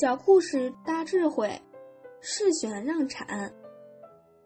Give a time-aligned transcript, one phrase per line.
[0.00, 1.60] 小故事大智慧，
[2.20, 3.52] 世选让产。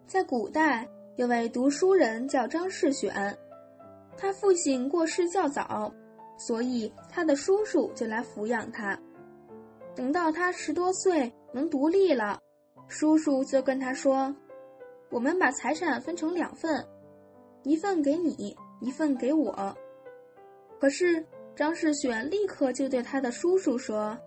[0.06, 3.38] 在古代，有位读书人叫张世选，
[4.16, 5.92] 他父亲过世较早，
[6.38, 8.98] 所以他的叔叔就来抚养他。
[9.94, 12.40] 等到他十多岁能独立了，
[12.88, 14.34] 叔叔就跟他说
[15.12, 16.82] ：“我们把财产分成两份，
[17.62, 19.76] 一份给你，一份给我。”
[20.80, 21.22] 可是
[21.54, 24.18] 张世选立刻就对他的叔叔说：“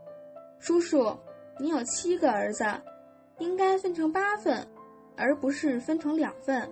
[0.60, 1.16] 叔叔，
[1.60, 2.66] 你有七个儿子，
[3.40, 4.66] 应该分成八份。”
[5.18, 6.70] 而不是分成两份，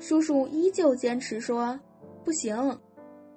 [0.00, 1.78] 叔叔依旧坚持说
[2.24, 2.80] ：“不行，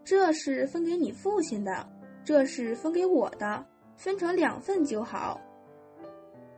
[0.05, 1.85] 这是分给你父亲的，
[2.23, 3.65] 这是分给我的，
[3.97, 5.41] 分成两份就好。”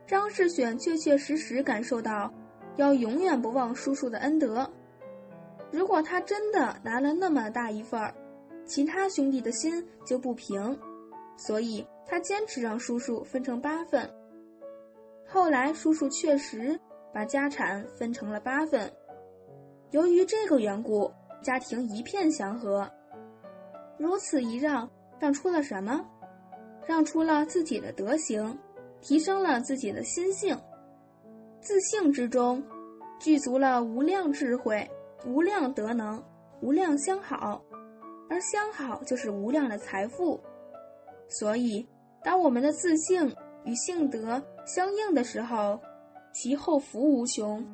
[0.06, 2.32] 张世选确确实实感受到，
[2.76, 4.70] 要永远不忘叔叔的恩德。
[5.72, 8.14] 如果他真的拿了那么大一份儿，
[8.64, 10.78] 其他兄弟的心就不平，
[11.40, 14.08] 所以他坚持让叔叔分成八份。
[15.26, 16.78] 后来，叔叔确实。
[17.12, 18.88] 把家产分成了八份，
[19.90, 21.10] 由于这个缘故，
[21.42, 22.88] 家庭一片祥和。
[23.98, 26.06] 如此一让，让出了什么？
[26.86, 28.56] 让出了自己的德行，
[29.00, 30.56] 提升了自己的心性。
[31.60, 32.62] 自信之中，
[33.18, 34.88] 具足了无量智慧、
[35.26, 36.22] 无量德能、
[36.62, 37.60] 无量相好，
[38.28, 40.40] 而相好就是无量的财富。
[41.30, 41.86] 所以，
[42.22, 45.80] 当我们的自信与性德相应的时候，
[46.32, 47.64] 其后福无穷。